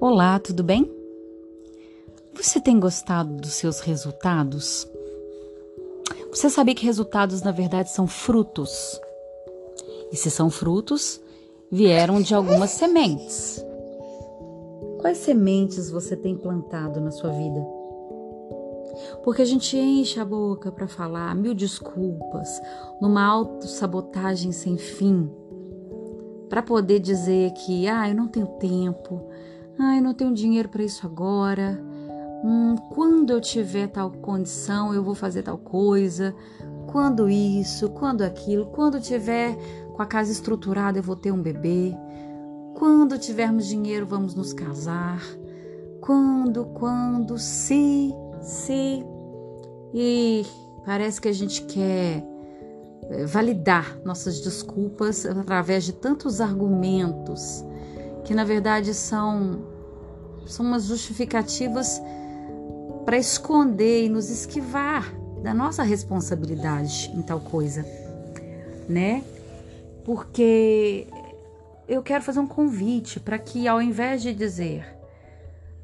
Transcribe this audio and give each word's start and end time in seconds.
Olá, 0.00 0.38
tudo 0.38 0.64
bem? 0.64 0.90
Você 2.32 2.58
tem 2.58 2.80
gostado 2.80 3.34
dos 3.34 3.52
seus 3.52 3.80
resultados? 3.80 4.88
Você 6.30 6.48
sabia 6.48 6.74
que 6.74 6.86
resultados 6.86 7.42
na 7.42 7.52
verdade 7.52 7.90
são 7.90 8.06
frutos? 8.06 8.98
E 10.10 10.16
se 10.16 10.30
são 10.30 10.48
frutos, 10.48 11.20
vieram 11.70 12.22
de 12.22 12.34
algumas 12.34 12.70
sementes. 12.70 13.62
Quais 15.00 15.18
sementes 15.18 15.90
você 15.90 16.16
tem 16.16 16.34
plantado 16.34 16.98
na 16.98 17.10
sua 17.10 17.28
vida? 17.32 17.60
Porque 19.22 19.42
a 19.42 19.46
gente 19.46 19.76
enche 19.76 20.18
a 20.18 20.24
boca 20.24 20.72
para 20.72 20.88
falar 20.88 21.34
mil 21.36 21.52
desculpas, 21.52 22.48
numa 23.02 23.22
autossabotagem 23.22 24.50
sem 24.50 24.78
fim, 24.78 25.30
para 26.48 26.62
poder 26.62 27.00
dizer 27.00 27.52
que, 27.52 27.86
ah, 27.86 28.08
eu 28.08 28.14
não 28.14 28.28
tenho 28.28 28.46
tempo, 28.46 29.28
Ai, 29.82 29.98
não 29.98 30.12
tenho 30.12 30.34
dinheiro 30.34 30.68
para 30.68 30.82
isso 30.82 31.06
agora. 31.06 31.82
Hum, 32.44 32.76
quando 32.90 33.30
eu 33.30 33.40
tiver 33.40 33.88
tal 33.88 34.10
condição, 34.10 34.92
eu 34.92 35.02
vou 35.02 35.14
fazer 35.14 35.42
tal 35.42 35.56
coisa. 35.56 36.34
Quando 36.86 37.30
isso, 37.30 37.88
quando 37.88 38.20
aquilo. 38.20 38.66
Quando 38.66 39.00
tiver 39.00 39.56
com 39.94 40.02
a 40.02 40.06
casa 40.06 40.30
estruturada, 40.30 40.98
eu 40.98 41.02
vou 41.02 41.16
ter 41.16 41.32
um 41.32 41.40
bebê. 41.40 41.96
Quando 42.74 43.18
tivermos 43.18 43.66
dinheiro, 43.66 44.04
vamos 44.04 44.34
nos 44.34 44.52
casar. 44.52 45.22
Quando, 46.02 46.66
quando, 46.66 47.38
se, 47.38 48.14
se. 48.42 49.02
E 49.94 50.44
parece 50.84 51.18
que 51.22 51.28
a 51.28 51.32
gente 51.32 51.62
quer 51.62 52.22
eh, 53.04 53.24
validar 53.24 53.98
nossas 54.04 54.40
desculpas 54.40 55.24
através 55.24 55.84
de 55.84 55.94
tantos 55.94 56.38
argumentos 56.38 57.64
que 58.24 58.34
na 58.34 58.44
verdade 58.44 58.94
são, 58.94 59.58
são 60.46 60.64
umas 60.66 60.84
justificativas 60.84 62.00
para 63.04 63.18
esconder 63.18 64.04
e 64.04 64.08
nos 64.08 64.30
esquivar 64.30 65.12
da 65.42 65.54
nossa 65.54 65.82
responsabilidade 65.82 67.10
em 67.14 67.22
tal 67.22 67.40
coisa, 67.40 67.84
né? 68.88 69.24
Porque 70.04 71.06
eu 71.88 72.02
quero 72.02 72.22
fazer 72.22 72.40
um 72.40 72.46
convite 72.46 73.18
para 73.18 73.38
que 73.38 73.66
ao 73.66 73.80
invés 73.80 74.22
de 74.22 74.34
dizer 74.34 75.00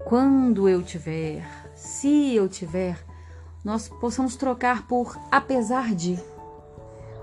quando 0.06 0.68
eu 0.68 0.84
tiver, 0.84 1.44
se 1.74 2.32
eu 2.32 2.48
tiver, 2.48 2.96
nós 3.64 3.88
possamos 3.88 4.36
trocar 4.36 4.86
por 4.86 5.18
apesar 5.32 5.92
de. 5.96 6.16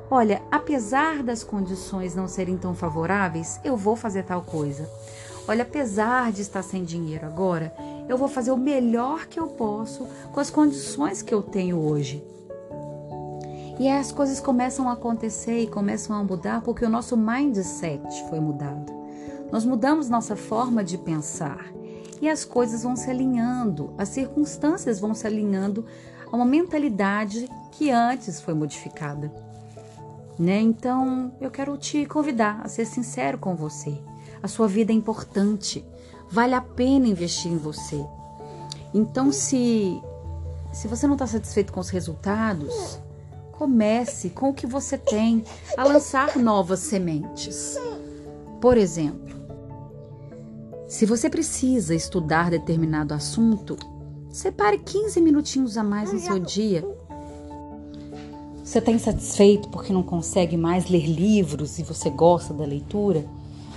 Olha, 0.09 0.42
apesar 0.52 1.23
das 1.23 1.44
condições 1.44 2.14
não 2.14 2.28
serem 2.28 2.58
tão 2.58 2.76
favoráveis, 2.76 3.59
eu 3.64 3.76
vou 3.76 3.96
fazer 3.96 4.23
tal 4.23 4.42
coisa. 4.42 4.90
Olha, 5.48 5.64
apesar 5.64 6.32
de 6.32 6.42
estar 6.42 6.62
sem 6.62 6.84
dinheiro 6.84 7.26
agora, 7.26 7.73
eu 8.08 8.18
vou 8.18 8.28
fazer 8.28 8.52
o 8.52 8.58
melhor 8.58 9.26
que 9.26 9.40
eu 9.40 9.48
posso 9.48 10.08
com 10.31 10.40
as 10.40 10.50
condições 10.50 11.22
que 11.22 11.34
eu 11.34 11.42
tenho 11.42 11.80
hoje. 11.80 12.24
E 13.80 13.90
as 13.90 14.12
coisas 14.12 14.40
começam 14.40 14.88
a 14.88 14.94
acontecer 14.94 15.59
e 15.62 15.68
começam 15.68 16.16
a 16.16 16.24
mudar 16.24 16.62
porque 16.62 16.86
o 16.86 16.90
nosso 16.90 17.18
mindset 17.18 18.30
foi 18.30 18.40
mudado. 18.40 18.94
Nós 19.52 19.66
mudamos 19.66 20.09
nossa 20.09 20.36
forma 20.36 20.84
de 20.84 20.98
pensar 20.98 21.74
e 22.22 22.30
as 22.30 22.46
coisas 22.46 22.84
vão 22.84 22.96
se 22.96 23.09
alinhando, 23.09 23.94
as 23.98 24.09
circunstâncias 24.09 25.00
vão 25.00 25.14
se 25.14 25.28
alinhando 25.28 25.86
a 26.31 26.36
uma 26.36 26.46
mentalidade 26.46 27.50
que 27.72 27.90
antes 27.92 28.40
foi 28.40 28.54
modificada. 28.54 29.31
Né? 30.38 30.59
Então, 30.59 31.31
eu 31.39 31.52
quero 31.52 31.78
te 31.78 32.06
convidar 32.06 32.62
a 32.64 32.67
ser 32.67 32.86
sincero 32.86 33.38
com 33.38 33.56
você. 33.56 33.98
A 34.42 34.48
sua 34.48 34.67
vida 34.67 34.92
é 34.92 34.95
importante. 34.95 35.86
Vale 36.30 36.53
a 36.56 36.62
pena 36.62 37.08
investir 37.08 37.52
em 37.52 37.58
você. 37.58 38.03
Então, 38.94 39.31
se 39.31 40.02
se 40.74 40.88
você 40.88 41.06
não 41.06 41.13
está 41.13 41.28
satisfeito 41.28 41.72
com 41.72 41.80
os 41.80 41.90
resultados, 41.90 43.00
comece 43.52 44.31
com 44.31 44.50
o 44.50 44.53
que 44.53 44.66
você 44.66 44.97
tem 44.97 45.46
a 45.78 45.84
lançar 45.84 46.35
novas 46.35 46.79
sementes. 46.79 47.78
Por 48.59 48.75
exemplo, 48.75 49.35
se 50.88 51.06
você 51.06 51.29
precisa 51.29 51.94
estudar 51.94 52.50
determinado 52.50 53.13
assunto, 53.13 53.78
separe 54.31 54.79
15 54.79 55.22
minutinhos 55.22 55.78
a 55.78 55.84
mais 55.84 56.12
no 56.12 56.19
seu 56.19 56.40
dia. 56.40 56.84
Você 58.73 58.79
está 58.79 58.91
insatisfeito 58.91 59.69
porque 59.69 59.94
não 59.94 60.01
consegue 60.01 60.57
mais 60.57 60.89
ler 60.89 61.06
livros 61.06 61.78
e 61.78 61.84
você 61.84 62.09
gosta 62.09 62.56
da 62.56 62.66
leitura? 62.66 63.23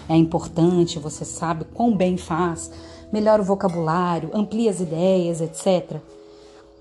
é 0.08 0.16
importante, 0.16 0.98
você 0.98 1.22
sabe 1.22 1.66
quão 1.74 1.94
bem 1.94 2.16
faz, 2.16 2.70
melhora 3.12 3.42
o 3.42 3.44
vocabulário, 3.44 4.30
amplia 4.32 4.70
as 4.70 4.80
ideias, 4.80 5.42
etc. 5.42 6.00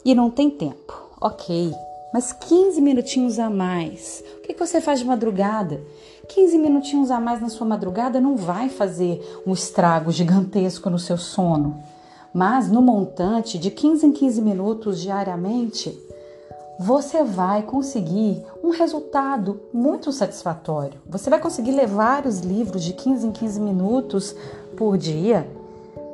E 0.06 0.16
não 0.16 0.30
tem 0.30 0.50
tempo, 0.50 0.94
ok, 1.20 1.74
mas 2.14 2.32
15 2.32 2.80
minutinhos 2.80 3.38
a 3.38 3.50
mais. 3.50 4.24
O 4.38 4.48
que 4.48 4.54
você 4.54 4.80
faz 4.80 5.00
de 5.00 5.06
madrugada? 5.06 5.82
15 6.30 6.58
minutinhos 6.58 7.12
a 7.12 7.20
mais 7.20 7.42
na 7.42 7.50
sua 7.50 7.68
madrugada 7.68 8.22
não 8.22 8.38
vai 8.38 8.70
fazer 8.70 9.42
um 9.46 9.52
estrago 9.52 10.10
gigantesco 10.10 10.90
no 10.90 10.98
seu 10.98 11.18
sono. 11.18 11.84
Mas 12.34 12.72
no 12.72 12.82
montante 12.82 13.58
de 13.58 13.70
15 13.70 14.06
em 14.06 14.12
15 14.14 14.42
minutos 14.42 15.02
diariamente, 15.02 16.06
você 16.78 17.24
vai 17.24 17.64
conseguir 17.64 18.44
um 18.64 18.70
resultado 18.70 19.62
muito 19.74 20.12
satisfatório. 20.12 21.00
Você 21.08 21.30
vai 21.30 21.40
conseguir 21.40 21.72
ler 21.72 21.88
vários 21.88 22.40
livros 22.40 22.84
de 22.84 22.94
15 22.94 23.28
em 23.28 23.32
15 23.32 23.60
minutos 23.62 24.36
por 24.76 24.98
dia. 24.98 25.50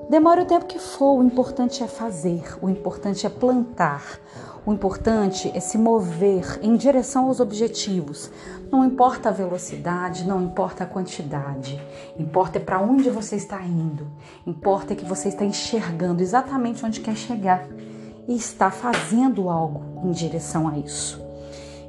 Demore 0.10 0.42
o 0.42 0.46
tempo 0.46 0.66
que 0.66 0.78
for, 0.78 1.18
o 1.18 1.24
importante 1.24 1.84
é 1.84 1.88
fazer, 1.88 2.44
o 2.62 2.70
importante 2.70 3.26
é 3.26 3.30
plantar, 3.30 4.20
o 4.66 4.74
importante 4.74 5.50
é 5.56 5.60
se 5.60 5.78
mover 5.78 6.60
em 6.62 6.76
direção 6.76 7.28
aos 7.28 7.40
objetivos. 7.40 8.30
Não 8.70 8.86
importa 8.86 9.30
a 9.30 9.32
velocidade, 9.32 10.28
não 10.28 10.44
importa 10.44 10.84
a 10.84 10.88
quantidade, 10.88 11.82
importa 12.20 12.58
é 12.58 12.62
para 12.62 12.80
onde 12.80 13.10
você 13.10 13.36
está 13.36 13.62
indo, 13.64 14.06
importa 14.46 14.94
é 14.94 14.96
que 14.96 15.06
você 15.06 15.30
está 15.30 15.46
enxergando 15.46 16.22
exatamente 16.22 16.86
onde 16.86 17.00
quer 17.00 17.16
chegar 17.16 17.66
e 18.32 18.36
está 18.36 18.72
fazendo 18.72 19.50
algo 19.50 19.84
em 20.06 20.12
direção 20.12 20.66
a 20.68 20.78
isso. 20.78 21.22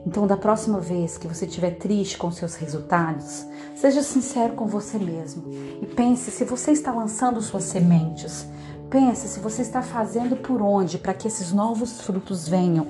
Então, 0.04 0.26
da 0.26 0.36
próxima 0.36 0.80
vez 0.80 1.16
que 1.16 1.28
você 1.28 1.46
estiver 1.46 1.78
triste 1.78 2.18
com 2.18 2.32
seus 2.32 2.56
resultados, 2.56 3.46
seja 3.76 4.02
sincero 4.02 4.54
com 4.54 4.66
você 4.66 4.98
mesmo 4.98 5.44
e 5.80 5.86
pense 5.86 6.32
se 6.32 6.44
você 6.44 6.72
está 6.72 6.90
lançando 6.90 7.40
suas 7.40 7.62
sementes. 7.62 8.44
Pense 8.90 9.28
se 9.28 9.38
você 9.38 9.62
está 9.62 9.80
fazendo 9.80 10.36
por 10.36 10.60
onde 10.60 10.98
para 10.98 11.14
que 11.14 11.28
esses 11.28 11.52
novos 11.52 12.00
frutos 12.00 12.48
venham. 12.48 12.86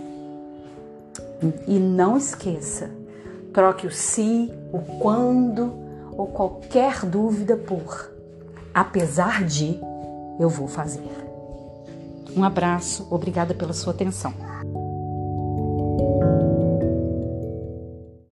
E 1.66 1.78
não 1.78 2.16
esqueça, 2.16 2.90
troque 3.52 3.86
o 3.86 3.90
se, 3.90 4.50
o 4.72 4.78
quando 4.98 5.74
ou 6.16 6.26
qualquer 6.28 7.04
dúvida 7.04 7.56
por 7.56 8.10
apesar 8.72 9.44
de 9.44 9.78
eu 10.40 10.48
vou 10.48 10.66
fazer. 10.66 11.21
Um 12.36 12.44
abraço, 12.44 13.06
obrigada 13.10 13.54
pela 13.54 13.72
sua 13.72 13.92
atenção. 13.92 14.32